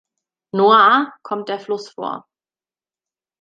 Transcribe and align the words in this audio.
Noire" 0.53 1.13
kommt 1.21 1.47
der 1.47 1.59
Fluss 1.59 1.89
vor. 1.89 2.27